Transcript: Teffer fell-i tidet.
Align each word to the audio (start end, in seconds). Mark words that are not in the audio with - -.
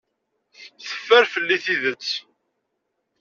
Teffer 0.87 1.23
fell-i 1.33 1.57
tidet. 1.65 2.09